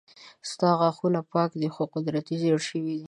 ستا 0.51 0.69
غاښونه 0.79 1.19
پاک 1.31 1.51
دي 1.61 1.69
خو 1.73 1.83
قدرتي 1.95 2.35
زيړ 2.41 2.57
شوي 2.69 2.83
دي 2.97 2.99